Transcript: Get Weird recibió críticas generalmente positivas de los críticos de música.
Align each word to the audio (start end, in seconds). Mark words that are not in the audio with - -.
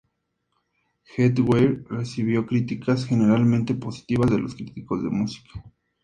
Get 1.15 1.37
Weird 1.41 1.85
recibió 1.91 2.47
críticas 2.47 3.05
generalmente 3.05 3.75
positivas 3.75 4.31
de 4.31 4.39
los 4.39 4.55
críticos 4.55 5.03
de 5.03 5.11
música. 5.11 5.63